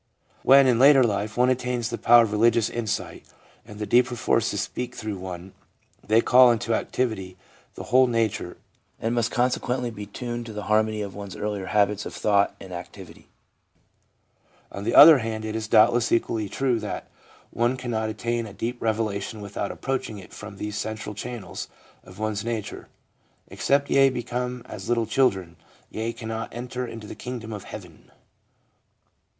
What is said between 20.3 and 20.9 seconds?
from these